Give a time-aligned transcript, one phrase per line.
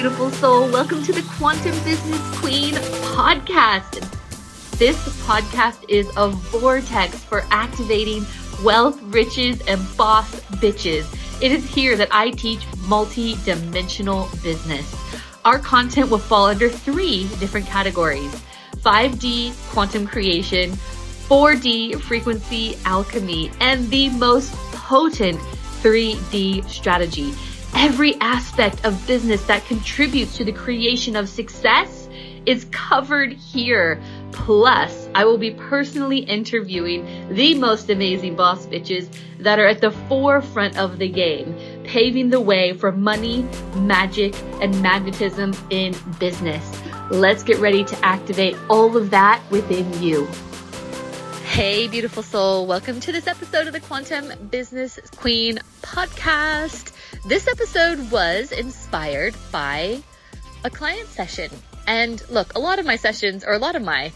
[0.00, 0.66] beautiful soul.
[0.72, 2.72] Welcome to the Quantum Business Queen
[3.12, 4.00] podcast.
[4.78, 8.24] This podcast is a vortex for activating
[8.64, 11.04] wealth, riches, and boss bitches.
[11.42, 14.90] It is here that I teach multi dimensional business.
[15.44, 18.34] Our content will fall under three different categories
[18.76, 20.70] 5D quantum creation,
[21.28, 25.38] 4D frequency alchemy, and the most potent
[25.82, 27.34] 3D strategy
[27.74, 32.08] every aspect of business that contributes to the creation of success
[32.46, 34.00] is covered here.
[34.32, 39.90] Plus, I will be personally interviewing the most amazing boss bitches that are at the
[39.90, 43.46] forefront of the game, paving the way for money,
[43.76, 46.80] magic, and magnetism in business.
[47.10, 50.28] Let's get ready to activate all of that within you.
[51.50, 52.64] Hey, beautiful soul.
[52.68, 56.92] Welcome to this episode of the Quantum Business Queen podcast.
[57.26, 60.00] This episode was inspired by
[60.62, 61.50] a client session.
[61.88, 64.12] And look, a lot of my sessions, or a lot of my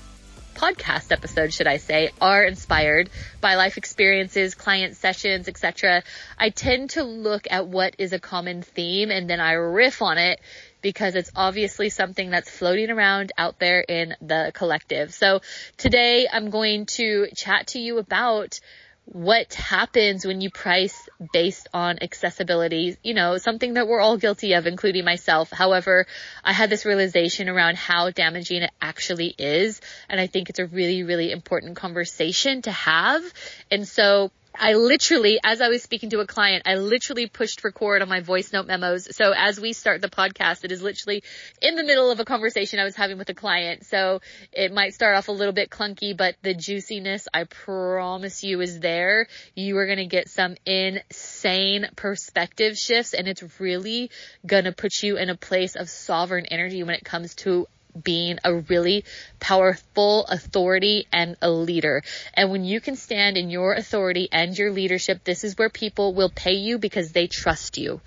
[0.55, 6.05] podcast episodes, should I say, are inspired by life experiences, client sessions, etc.
[6.39, 10.19] I tend to look at what is a common theme and then I riff on
[10.19, 10.41] it
[10.84, 15.14] because it's obviously something that's floating around out there in the collective.
[15.14, 15.40] So
[15.78, 18.60] today I'm going to chat to you about
[19.06, 24.52] what happens when you price based on accessibility, you know, something that we're all guilty
[24.52, 25.50] of, including myself.
[25.50, 26.06] However,
[26.44, 29.80] I had this realization around how damaging it actually is.
[30.10, 33.22] And I think it's a really, really important conversation to have.
[33.70, 38.02] And so I literally, as I was speaking to a client, I literally pushed record
[38.02, 39.14] on my voice note memos.
[39.16, 41.24] So as we start the podcast, it is literally
[41.61, 43.84] in the middle of a conversation I was having with a client.
[43.84, 44.20] So
[44.52, 48.78] it might start off a little bit clunky, but the juiciness, I promise you is
[48.78, 49.27] there.
[49.56, 54.11] You are going to get some insane perspective shifts and it's really
[54.46, 57.67] going to put you in a place of sovereign energy when it comes to
[58.02, 59.05] being a really
[59.40, 62.02] powerful authority and a leader.
[62.34, 66.14] And when you can stand in your authority and your leadership, this is where people
[66.14, 68.00] will pay you because they trust you.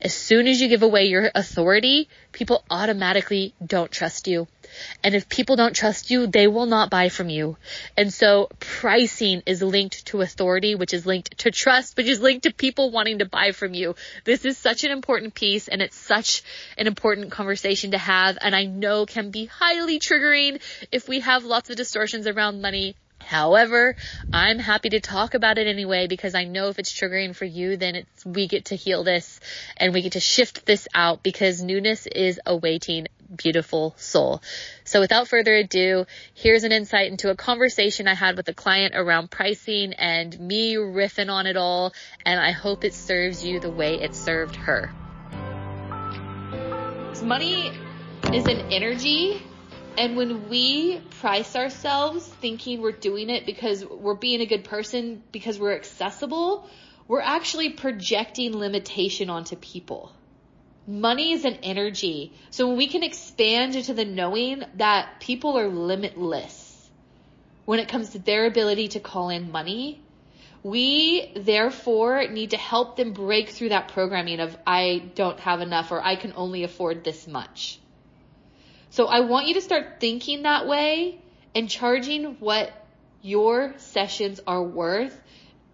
[0.00, 4.46] As soon as you give away your authority, people automatically don't trust you.
[5.02, 7.56] And if people don't trust you, they will not buy from you.
[7.96, 12.44] And so pricing is linked to authority, which is linked to trust, which is linked
[12.44, 13.94] to people wanting to buy from you.
[14.24, 16.42] This is such an important piece and it's such
[16.76, 18.38] an important conversation to have.
[18.40, 20.60] And I know can be highly triggering
[20.92, 23.96] if we have lots of distortions around money However,
[24.32, 27.76] I'm happy to talk about it anyway because I know if it's triggering for you,
[27.76, 29.40] then it's, we get to heal this
[29.76, 34.42] and we get to shift this out because newness is awaiting beautiful soul.
[34.84, 38.94] So without further ado, here's an insight into a conversation I had with a client
[38.94, 41.92] around pricing and me riffing on it all.
[42.24, 44.92] And I hope it serves you the way it served her.
[47.24, 47.72] Money
[48.32, 49.42] is an energy
[49.98, 55.22] and when we price ourselves thinking we're doing it because we're being a good person,
[55.32, 56.68] because we're accessible,
[57.08, 60.12] we're actually projecting limitation onto people.
[60.86, 62.32] Money is an energy.
[62.50, 66.88] So when we can expand into the knowing that people are limitless
[67.64, 70.00] when it comes to their ability to call in money,
[70.62, 75.92] we therefore need to help them break through that programming of I don't have enough
[75.92, 77.78] or I can only afford this much.
[78.96, 81.20] So I want you to start thinking that way
[81.54, 82.72] and charging what
[83.20, 85.20] your sessions are worth.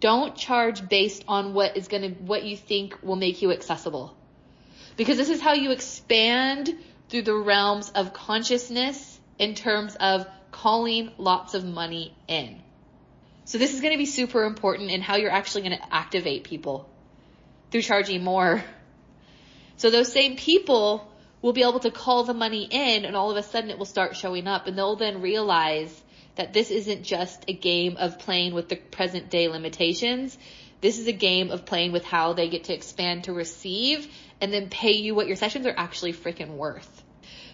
[0.01, 4.17] Don't charge based on what is going to, what you think will make you accessible.
[4.97, 6.77] Because this is how you expand
[7.11, 12.61] through the realms of consciousness in terms of calling lots of money in.
[13.45, 16.43] So this is going to be super important in how you're actually going to activate
[16.43, 16.91] people
[17.71, 18.65] through charging more.
[19.77, 21.12] So those same people
[21.43, 23.85] will be able to call the money in and all of a sudden it will
[23.85, 26.03] start showing up and they'll then realize
[26.37, 30.39] that this isn't just a game of playing with the present day limitations.
[30.81, 34.09] This is a game of playing with how they get to expand to receive
[34.41, 37.03] and then pay you what your sessions are actually freaking worth.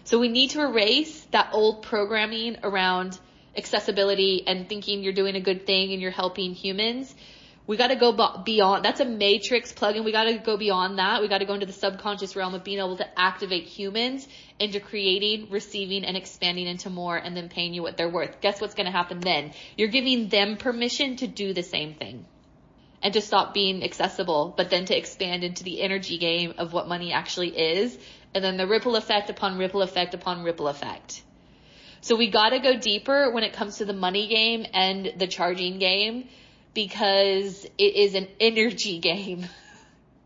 [0.03, 3.19] So we need to erase that old programming around
[3.57, 7.13] accessibility and thinking you're doing a good thing and you're helping humans
[7.69, 8.11] we got to go
[8.43, 8.83] beyond.
[8.83, 10.03] That's a matrix plugin.
[10.03, 11.21] We got to go beyond that.
[11.21, 14.27] We got to go into the subconscious realm of being able to activate humans
[14.57, 18.41] into creating, receiving, and expanding into more and then paying you what they're worth.
[18.41, 19.51] Guess what's going to happen then?
[19.77, 22.25] You're giving them permission to do the same thing
[23.03, 26.87] and to stop being accessible, but then to expand into the energy game of what
[26.87, 27.95] money actually is.
[28.33, 31.21] And then the ripple effect upon ripple effect upon ripple effect.
[32.01, 35.27] So we got to go deeper when it comes to the money game and the
[35.27, 36.29] charging game
[36.73, 39.45] because it is an energy game.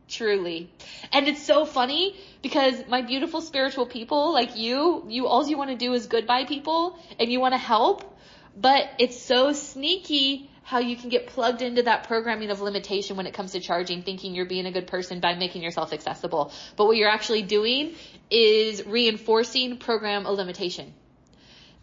[0.09, 0.69] Truly.
[1.11, 5.71] And it's so funny because my beautiful spiritual people like you, you all you want
[5.71, 8.17] to do is good by people and you want to help,
[8.55, 13.27] but it's so sneaky how you can get plugged into that programming of limitation when
[13.27, 16.51] it comes to charging, thinking you're being a good person by making yourself accessible.
[16.77, 17.95] But what you're actually doing
[18.29, 20.93] is reinforcing program a limitation.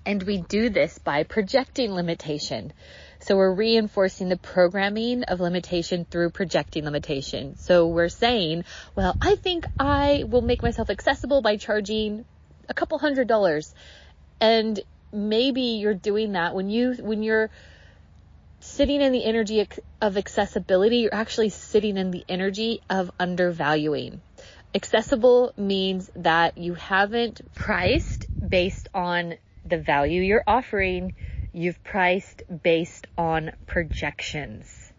[0.07, 2.73] And we do this by projecting limitation.
[3.21, 7.57] So we're reinforcing the programming of limitation through projecting limitation.
[7.59, 8.65] So we're saying,
[8.95, 12.25] well, I think I will make myself accessible by charging
[12.69, 13.75] a couple hundred dollars.
[14.41, 14.81] And
[15.13, 17.51] maybe you're doing that when you, when you're
[18.61, 19.67] sitting in the energy
[20.01, 24.23] of accessibility, you're actually sitting in the energy of undervaluing.
[24.75, 29.35] Accessible means that you haven't priced based on
[29.65, 31.15] the value you're offering
[31.53, 34.93] You've priced based on projections.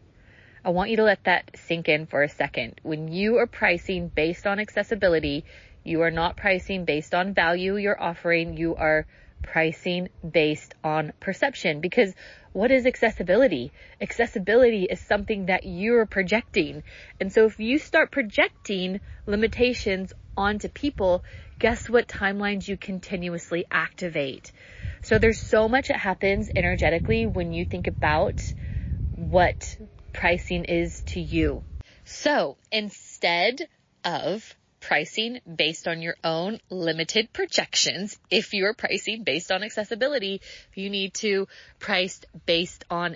[0.64, 2.82] I want you to let that sink in for a second.
[2.84, 5.46] When you are pricing based on accessibility,
[5.84, 8.58] you are not pricing based on value you're offering.
[8.58, 9.08] You are
[9.42, 12.14] pricing based on perception because
[12.54, 13.72] what is accessibility?
[14.00, 16.84] Accessibility is something that you're projecting.
[17.20, 21.24] And so if you start projecting limitations onto people,
[21.60, 24.52] guess what timelines you continuously activate?
[25.02, 28.54] So there's so much that happens energetically when you think about
[29.16, 29.78] what
[30.14, 31.64] pricing is to you.
[32.06, 33.68] So instead
[34.04, 38.18] of pricing based on your own limited projections.
[38.30, 40.42] If you're pricing based on accessibility,
[40.76, 41.48] you need to
[41.80, 43.16] price based on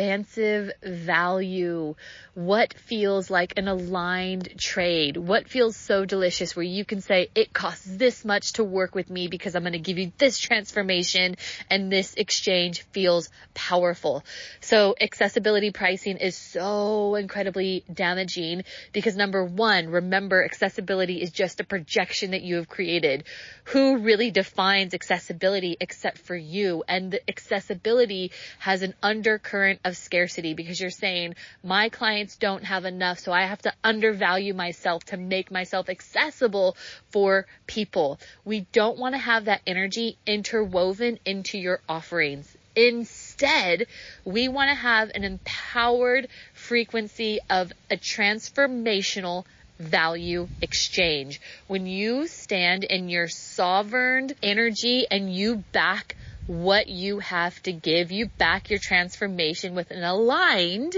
[0.00, 1.94] expansive value.
[2.32, 5.18] What feels like an aligned trade?
[5.18, 9.10] What feels so delicious where you can say it costs this much to work with
[9.10, 11.36] me because I'm going to give you this transformation
[11.68, 14.24] and this exchange feels powerful.
[14.60, 18.62] So accessibility pricing is so incredibly damaging
[18.94, 23.24] because number one, remember accessibility is just a projection that you have created.
[23.64, 26.84] Who really defines accessibility except for you?
[26.88, 32.84] And the accessibility has an undercurrent of scarcity because you're saying my clients don't have
[32.84, 33.18] enough.
[33.18, 36.76] So I have to undervalue myself to make myself accessible
[37.10, 38.18] for people.
[38.44, 42.56] We don't want to have that energy interwoven into your offerings.
[42.76, 43.86] Instead,
[44.24, 49.44] we want to have an empowered frequency of a transformational
[49.80, 51.40] value exchange.
[51.66, 56.16] When you stand in your sovereign energy and you back
[56.50, 60.96] what you have to give, you back your transformation with an aligned,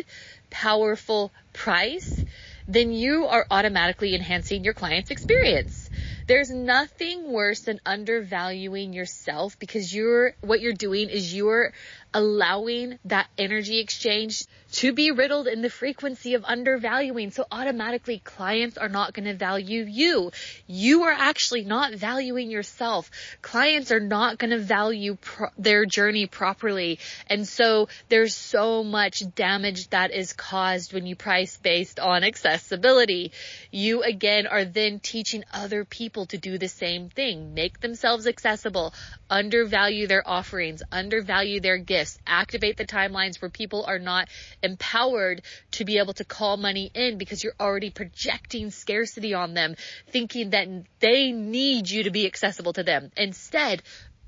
[0.48, 2.24] powerful price,
[2.66, 5.90] then you are automatically enhancing your client's experience.
[6.26, 11.74] There's nothing worse than undervaluing yourself because you're, what you're doing is you're
[12.14, 17.30] allowing that energy exchange to be riddled in the frequency of undervaluing.
[17.30, 20.32] So automatically clients are not going to value you.
[20.66, 23.10] You are actually not valuing yourself.
[23.42, 26.98] Clients are not going to value pro- their journey properly.
[27.26, 33.32] And so there's so much damage that is caused when you price based on accessibility.
[33.70, 37.52] You again are then teaching other people to do the same thing.
[37.52, 38.94] Make themselves accessible,
[39.28, 44.28] undervalue their offerings, undervalue their gifts, activate the timelines where people are not
[44.62, 49.76] empowered to be able to call money in because you're already projecting scarcity on them,
[50.08, 50.68] thinking that
[51.00, 53.10] they need you to be accessible to them.
[53.16, 53.82] Instead,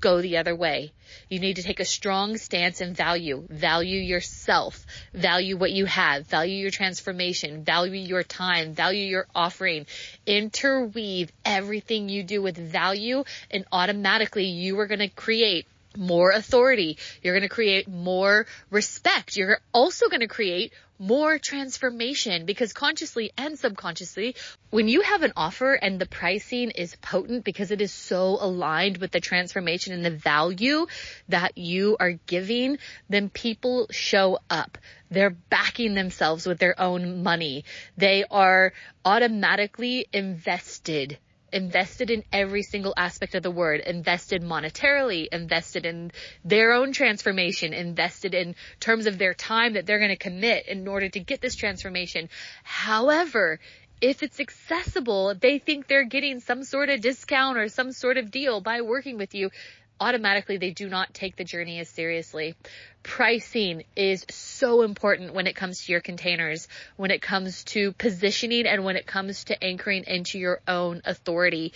[0.05, 0.91] go the other way.
[1.29, 3.45] You need to take a strong stance and value.
[3.49, 4.85] Value yourself.
[5.13, 6.27] Value what you have.
[6.27, 7.63] Value your transformation.
[7.63, 8.73] Value your time.
[8.73, 9.85] Value your offering.
[10.25, 15.65] Interweave everything you do with value and automatically you are going to create
[15.97, 16.97] more authority.
[17.21, 19.35] You're going to create more respect.
[19.35, 24.35] You're also going to create more transformation because consciously and subconsciously,
[24.69, 28.97] when you have an offer and the pricing is potent because it is so aligned
[28.97, 30.85] with the transformation and the value
[31.29, 32.77] that you are giving,
[33.09, 34.77] then people show up.
[35.09, 37.65] They're backing themselves with their own money.
[37.97, 38.73] They are
[39.03, 41.17] automatically invested
[41.55, 46.11] invested in every single aspect of the word, invested monetarily, invested in
[46.43, 50.85] their own transformation, invested in terms of their time that they're going to commit in
[50.85, 52.27] order to get this transformation.
[52.63, 53.61] However,
[54.01, 58.31] if it's accessible, they think they're getting some sort of discount or some sort of
[58.31, 59.49] deal by working with you
[59.99, 62.55] automatically they do not take the journey as seriously.
[63.03, 68.65] Pricing is so important when it comes to your containers, when it comes to positioning
[68.65, 71.73] and when it comes to anchoring into your own authority.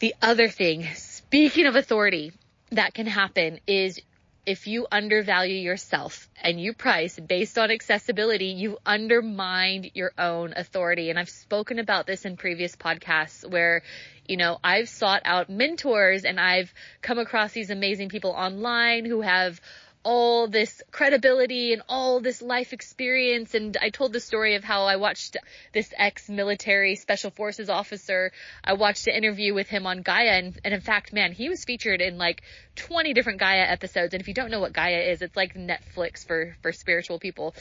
[0.00, 2.32] The other thing, speaking of authority,
[2.70, 4.00] that can happen is
[4.46, 11.10] if you undervalue yourself and you price based on accessibility, you undermined your own authority.
[11.10, 13.82] And I've spoken about this in previous podcasts where,
[14.28, 16.72] you know, I've sought out mentors and I've
[17.02, 19.60] come across these amazing people online who have
[20.06, 23.54] all this credibility and all this life experience.
[23.54, 25.36] And I told the story of how I watched
[25.74, 28.30] this ex-military special forces officer.
[28.62, 30.38] I watched an interview with him on Gaia.
[30.38, 32.42] And, and in fact, man, he was featured in like
[32.76, 34.14] 20 different Gaia episodes.
[34.14, 37.56] And if you don't know what Gaia is, it's like Netflix for, for spiritual people.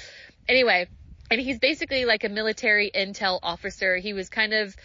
[0.48, 0.88] Anyway,
[1.32, 3.98] and he's basically like a military intel officer.
[3.98, 4.75] He was kind of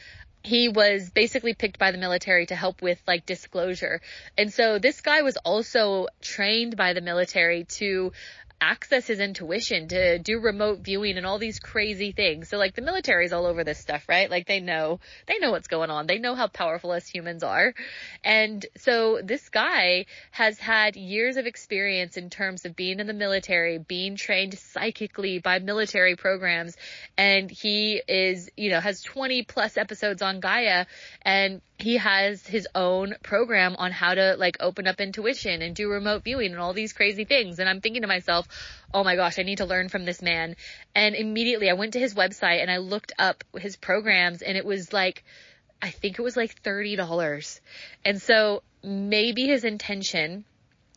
[0.43, 4.01] he was basically picked by the military to help with like disclosure.
[4.39, 8.13] And so this guy was also trained by the military to
[8.61, 12.49] access his intuition to do remote viewing and all these crazy things.
[12.49, 14.31] So like the military's all over this stuff, right?
[14.31, 16.07] Like they know, they know what's going on.
[16.07, 17.75] They know how powerful us humans are.
[18.23, 23.15] And so this guy has had years of experience in terms of being in the
[23.15, 26.77] military, being trained psychically by military programs.
[27.17, 30.87] And he is, you know, has 20 plus episodes on Gaia
[31.23, 35.89] and he has his own program on how to like open up intuition and do
[35.89, 37.59] remote viewing and all these crazy things.
[37.59, 38.47] And I'm thinking to myself,
[38.93, 40.57] oh my gosh, I need to learn from this man.
[40.95, 44.65] And immediately I went to his website and I looked up his programs and it
[44.65, 45.25] was like,
[45.83, 47.61] I think it was like $30.
[48.05, 50.45] And so maybe his intention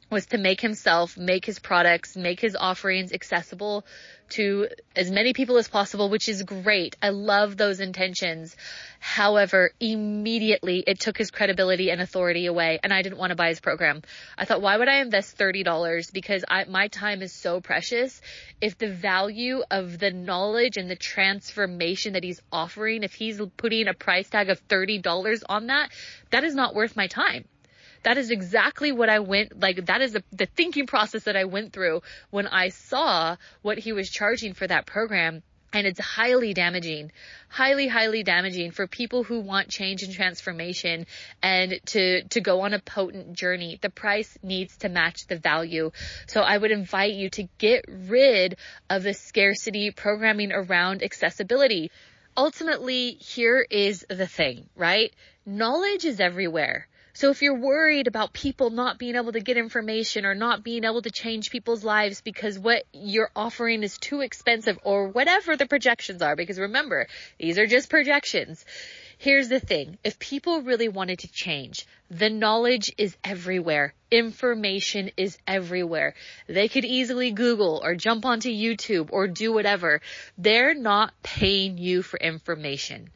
[0.09, 3.85] was to make himself, make his products, make his offerings accessible
[4.29, 6.95] to as many people as possible, which is great.
[7.01, 8.55] I love those intentions.
[9.05, 13.49] However, immediately it took his credibility and authority away and I didn't want to buy
[13.49, 14.01] his program.
[14.37, 16.13] I thought, why would I invest $30?
[16.13, 18.21] Because I, my time is so precious.
[18.61, 23.89] If the value of the knowledge and the transformation that he's offering, if he's putting
[23.89, 25.91] a price tag of $30 on that,
[26.31, 27.43] that is not worth my time.
[28.03, 31.43] That is exactly what I went, like, that is the, the thinking process that I
[31.43, 35.43] went through when I saw what he was charging for that program.
[35.73, 37.11] And it's highly damaging,
[37.49, 41.07] highly, highly damaging for people who want change and transformation
[41.41, 43.79] and to, to go on a potent journey.
[43.81, 45.91] The price needs to match the value.
[46.27, 51.89] So I would invite you to get rid of the scarcity programming around accessibility.
[52.37, 55.11] Ultimately, here is the thing, right?
[55.45, 56.87] Knowledge is everywhere.
[57.15, 60.83] So if you're worried about people not being able to get information or not being
[60.83, 65.67] able to change people's lives because what you're offering is too expensive or whatever the
[65.67, 67.05] projections are, because remember,
[67.37, 68.65] these are just projections.
[69.19, 69.99] Here's the thing.
[70.03, 73.93] If people really wanted to change, the knowledge is everywhere.
[74.09, 76.15] Information is everywhere.
[76.47, 80.01] They could easily Google or jump onto YouTube or do whatever.
[80.39, 83.11] They're not paying you for information.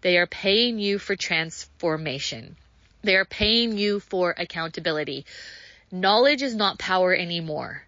[0.00, 2.56] They are paying you for transformation.
[3.02, 5.26] They're paying you for accountability.
[5.90, 7.82] Knowledge is not power anymore.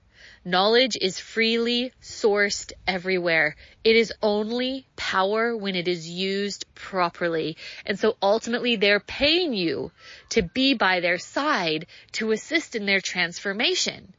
[0.44, 3.56] Knowledge is freely sourced everywhere.
[3.82, 7.56] It is only power when it is used properly.
[7.86, 9.90] And so ultimately they're paying you
[10.30, 14.12] to be by their side to assist in their transformation.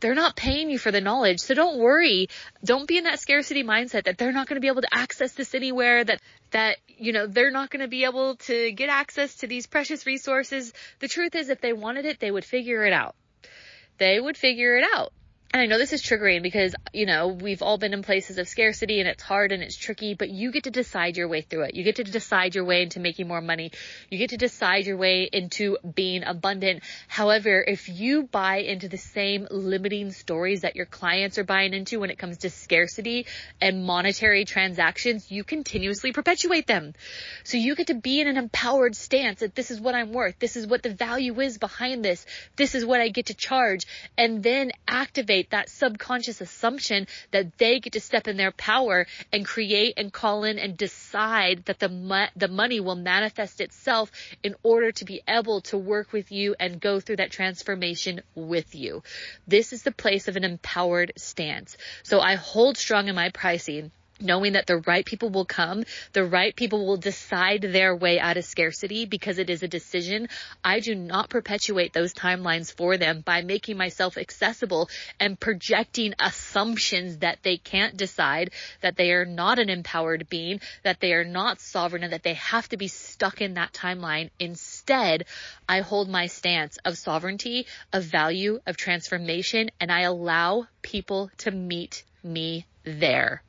[0.00, 1.40] They're not paying you for the knowledge.
[1.40, 2.28] So don't worry.
[2.64, 5.32] Don't be in that scarcity mindset that they're not going to be able to access
[5.32, 9.36] this anywhere, that, that, you know, they're not going to be able to get access
[9.36, 10.72] to these precious resources.
[10.98, 13.14] The truth is if they wanted it, they would figure it out.
[13.98, 15.12] They would figure it out
[15.56, 18.46] and I know this is triggering because, you know, we've all been in places of
[18.46, 21.62] scarcity and it's hard and it's tricky, but you get to decide your way through
[21.62, 21.74] it.
[21.74, 23.72] You get to decide your way into making more money.
[24.10, 26.82] You get to decide your way into being abundant.
[27.08, 32.00] However, if you buy into the same limiting stories that your clients are buying into
[32.00, 33.24] when it comes to scarcity
[33.58, 36.92] and monetary transactions, you continuously perpetuate them.
[37.44, 40.38] So you get to be in an empowered stance that this is what I'm worth.
[40.38, 42.26] This is what the value is behind this.
[42.56, 43.86] This is what I get to charge
[44.18, 49.06] and then activate activate that subconscious assumption that they get to step in their power
[49.32, 54.10] and create and call in and decide that the mo- the money will manifest itself
[54.42, 58.74] in order to be able to work with you and go through that transformation with
[58.74, 59.02] you.
[59.46, 61.76] This is the place of an empowered stance.
[62.02, 66.24] So I hold strong in my pricing knowing that the right people will come, the
[66.24, 70.28] right people will decide their way out of scarcity because it is a decision.
[70.64, 74.88] I do not perpetuate those timelines for them by making myself accessible
[75.20, 81.00] and projecting assumptions that they can't decide, that they are not an empowered being, that
[81.00, 84.30] they are not sovereign and that they have to be stuck in that timeline.
[84.38, 85.24] Instead,
[85.68, 91.50] I hold my stance of sovereignty, of value, of transformation, and I allow people to
[91.50, 93.42] meet me there.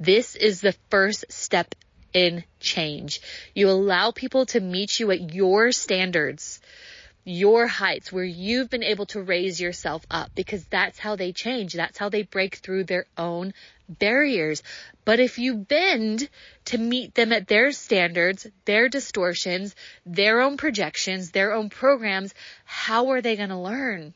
[0.00, 1.74] This is the first step
[2.12, 3.20] in change.
[3.54, 6.60] You allow people to meet you at your standards.
[7.24, 11.74] your heights where you've been able to raise yourself up because that's how they change.
[11.74, 13.52] That's how they break through their own
[13.88, 14.62] barriers.
[15.04, 16.28] But if you bend
[16.66, 19.74] to meet them at their standards, their distortions,
[20.06, 24.14] their own projections, their own programs, how are they going to learn?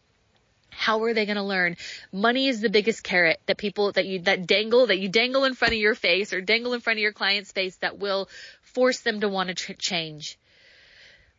[0.76, 1.76] How are they going to learn?
[2.12, 5.54] Money is the biggest carrot that people that you that dangle that you dangle in
[5.54, 8.28] front of your face or dangle in front of your client's face that will
[8.62, 10.38] force them to want to tr- change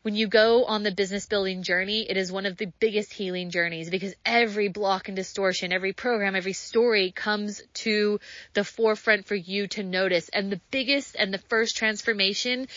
[0.06, 3.50] when you go on the business building journey, it is one of the biggest healing
[3.50, 8.20] journeys because every block and distortion, every program, every story comes to
[8.54, 10.30] the forefront for you to notice.
[10.30, 12.68] And the biggest and the first transformation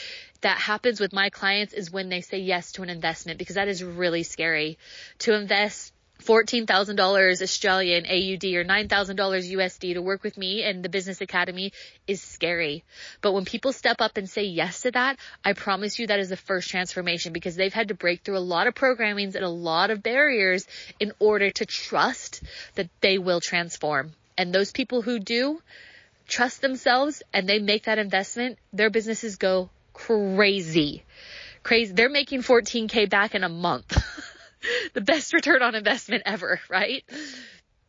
[0.40, 3.68] that happens with my clients is when they say yes to an investment because that
[3.68, 4.78] is really scary
[5.18, 11.20] to invest $14,000 Australian AUD or $9,000 USD to work with me and the Business
[11.20, 11.72] Academy
[12.06, 12.84] is scary.
[13.20, 16.28] But when people step up and say yes to that, I promise you that is
[16.28, 19.48] the first transformation because they've had to break through a lot of programmings and a
[19.48, 20.66] lot of barriers
[20.98, 22.42] in order to trust
[22.74, 24.12] that they will transform.
[24.36, 25.60] And those people who do
[26.26, 31.04] trust themselves and they make that investment, their businesses go crazy.
[31.62, 31.92] Crazy.
[31.92, 33.96] They're making 14K back in a month.
[34.94, 37.04] the best return on investment ever, right?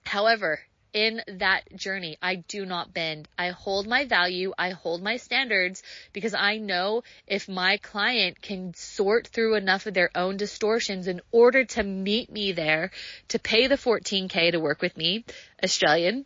[0.03, 0.59] However,
[0.93, 3.27] in that journey, I do not bend.
[3.37, 4.53] I hold my value.
[4.57, 5.83] I hold my standards
[6.13, 11.21] because I know if my client can sort through enough of their own distortions in
[11.31, 12.91] order to meet me there
[13.29, 15.25] to pay the 14K to work with me,
[15.63, 16.25] Australian,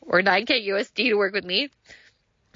[0.00, 1.70] or 9K USD to work with me,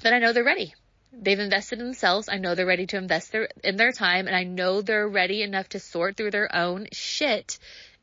[0.01, 0.73] then I know they're ready.
[1.11, 2.29] They've invested in themselves.
[2.29, 5.41] I know they're ready to invest their, in their time and I know they're ready
[5.41, 7.57] enough to sort through their own shit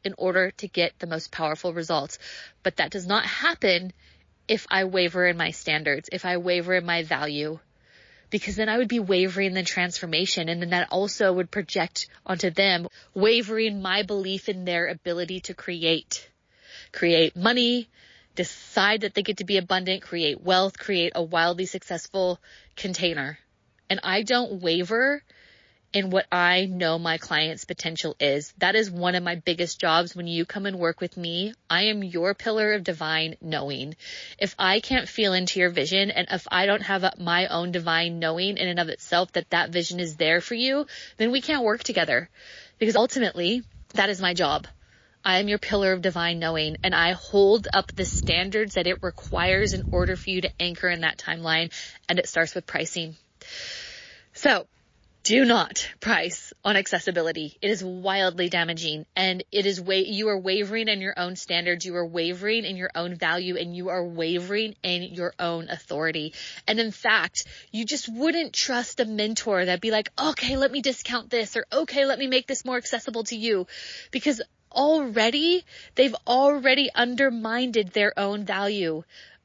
[0.05, 2.19] in order to get the most powerful results.
[2.63, 3.93] But that does not happen
[4.49, 7.59] if I waver in my standards, if I waver in my value,
[8.31, 12.09] because then I would be wavering in the transformation and then that also would project
[12.25, 16.29] onto them, wavering my belief in their ability to create,
[16.93, 17.89] create money,
[18.37, 22.39] decide that they get to be abundant, create wealth, create a wildly successful
[22.77, 23.39] container.
[23.91, 25.23] And I don't waver
[25.93, 28.53] in what I know my client's potential is.
[28.59, 31.55] That is one of my biggest jobs when you come and work with me.
[31.71, 33.97] I am your pillar of divine knowing.
[34.39, 38.19] If I can't feel into your vision and if I don't have my own divine
[38.19, 41.65] knowing in and of itself that that vision is there for you, then we can't
[41.65, 42.29] work together
[42.79, 43.63] because ultimately
[43.95, 44.67] that is my job.
[45.27, 49.03] I am your pillar of divine knowing and I hold up the standards that it
[49.03, 51.73] requires in order for you to anchor in that timeline.
[52.09, 53.17] And it starts with pricing.
[54.35, 54.69] So
[55.25, 57.59] do not price on accessibility.
[57.61, 61.85] It is wildly damaging and it is way, you are wavering in your own standards.
[61.85, 66.35] You are wavering in your own value and you are wavering in your own authority.
[66.69, 70.83] And in fact, you just wouldn't trust a mentor that'd be like, okay, let me
[70.83, 73.67] discount this or okay, let me make this more accessible to you
[74.13, 74.41] because
[74.77, 79.03] already, they've already undermined their own value.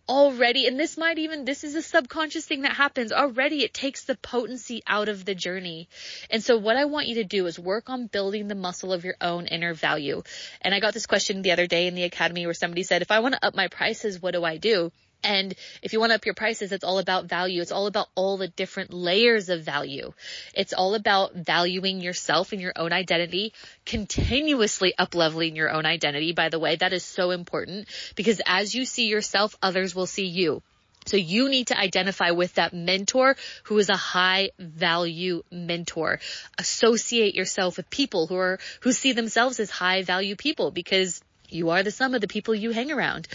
[0.09, 3.13] Already, and this might even, this is a subconscious thing that happens.
[3.13, 5.87] Already it takes the potency out of the journey.
[6.29, 9.05] And so what I want you to do is work on building the muscle of
[9.05, 10.23] your own inner value.
[10.61, 13.11] And I got this question the other day in the academy where somebody said, if
[13.11, 14.91] I want to up my prices, what do I do?
[15.23, 17.61] And if you want to up your prices, it's all about value.
[17.61, 20.13] It's all about all the different layers of value.
[20.55, 23.53] It's all about valuing yourself and your own identity,
[23.85, 26.33] continuously up leveling your own identity.
[26.33, 30.25] By the way, that is so important because as you see yourself, others will see
[30.25, 30.61] you.
[31.05, 36.19] So you need to identify with that mentor who is a high value mentor.
[36.59, 41.71] Associate yourself with people who are, who see themselves as high value people because you
[41.71, 43.27] are the sum of the people you hang around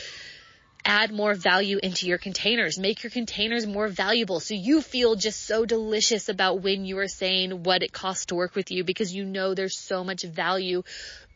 [0.86, 2.78] add more value into your containers.
[2.78, 7.08] Make your containers more valuable so you feel just so delicious about when you are
[7.08, 10.82] saying what it costs to work with you because you know there's so much value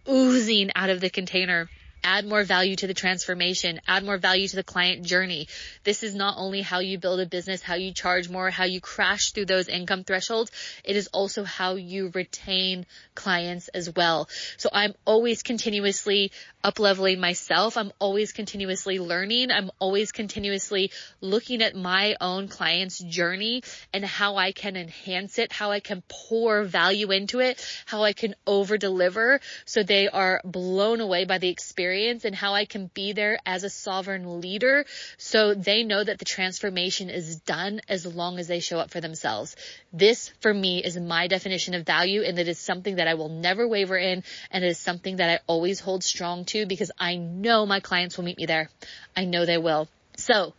[0.09, 1.69] oozing out of the container
[2.03, 5.49] add more value to the transformation, add more value to the client journey.
[5.85, 8.81] This is not only how you build a business, how you charge more, how you
[8.81, 10.51] crash through those income thresholds.
[10.85, 14.29] It is also how you retain clients as well.
[14.57, 16.33] So I'm always continuously
[16.63, 17.77] up leveling myself.
[17.77, 19.51] I'm always continuously learning.
[19.51, 25.53] I'm always continuously looking at my own client's journey and how I can enhance it,
[25.53, 30.41] how I can pour value into it, how I can over deliver so they are
[30.45, 34.41] blown away by the experience experience and how I can be there as a sovereign
[34.41, 34.85] leader
[35.19, 39.01] so they know that the transformation is done as long as they show up for
[39.01, 39.57] themselves.
[39.93, 43.29] This for me is my definition of value and it is something that I will
[43.29, 44.23] never waver in
[44.53, 48.17] and it is something that I always hold strong to because I know my clients
[48.17, 48.71] will meet me there.
[49.17, 49.89] I know they will.
[50.17, 50.55] So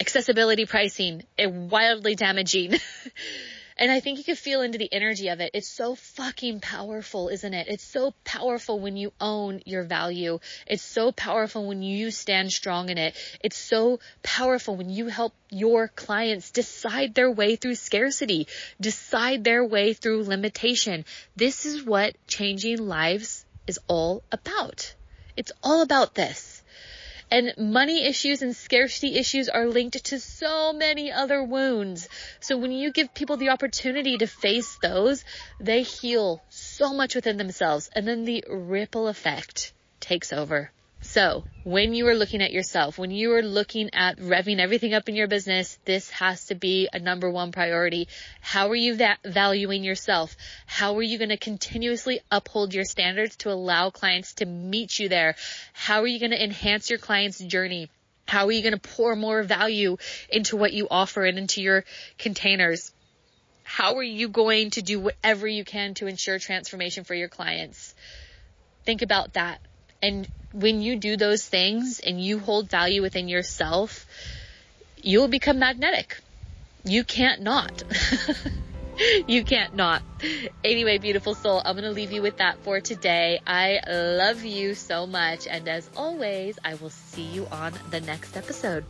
[0.00, 2.74] accessibility pricing, wildly damaging.
[3.78, 5.52] And I think you can feel into the energy of it.
[5.54, 7.68] It's so fucking powerful, isn't it?
[7.68, 10.40] It's so powerful when you own your value.
[10.66, 13.14] It's so powerful when you stand strong in it.
[13.40, 18.48] It's so powerful when you help your clients decide their way through scarcity,
[18.80, 21.04] decide their way through limitation.
[21.36, 24.92] This is what changing lives is all about.
[25.36, 26.57] It's all about this.
[27.30, 32.08] And money issues and scarcity issues are linked to so many other wounds.
[32.40, 35.24] So when you give people the opportunity to face those,
[35.60, 40.70] they heal so much within themselves and then the ripple effect takes over.
[41.08, 45.08] So when you are looking at yourself, when you are looking at revving everything up
[45.08, 48.08] in your business, this has to be a number one priority.
[48.42, 50.36] How are you va- valuing yourself?
[50.66, 55.08] How are you going to continuously uphold your standards to allow clients to meet you
[55.08, 55.36] there?
[55.72, 57.88] How are you going to enhance your client's journey?
[58.26, 59.96] How are you going to pour more value
[60.28, 61.86] into what you offer and into your
[62.18, 62.92] containers?
[63.64, 67.94] How are you going to do whatever you can to ensure transformation for your clients?
[68.84, 69.62] Think about that.
[70.02, 74.06] And when you do those things and you hold value within yourself,
[75.02, 76.20] you will become magnetic.
[76.84, 77.82] You can't not.
[79.26, 80.02] you can't not.
[80.64, 83.40] Anyway, beautiful soul, I'm going to leave you with that for today.
[83.46, 85.46] I love you so much.
[85.46, 88.84] And as always, I will see you on the next episode.